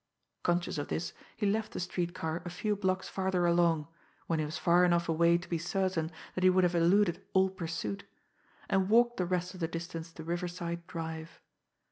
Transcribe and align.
Conscious 0.41 0.79
of 0.79 0.87
this, 0.87 1.13
he 1.37 1.45
left 1.45 1.73
the 1.73 1.79
street 1.79 2.15
car 2.15 2.41
a 2.43 2.49
few 2.49 2.75
blocks 2.75 3.07
farther 3.07 3.45
along, 3.45 3.87
when 4.25 4.39
he 4.39 4.45
was 4.45 4.57
far 4.57 4.83
enough 4.83 5.07
away 5.07 5.37
to 5.37 5.47
be 5.47 5.59
certain 5.59 6.11
that 6.33 6.43
he 6.43 6.49
would 6.49 6.63
have 6.63 6.73
eluded 6.73 7.23
all 7.33 7.51
pursuit 7.51 8.03
and 8.67 8.89
walked 8.89 9.17
the 9.17 9.27
rest 9.27 9.53
of 9.53 9.59
the 9.59 9.67
distance 9.67 10.11
to 10.13 10.23
Riverside 10.23 10.87
Drive. 10.87 11.39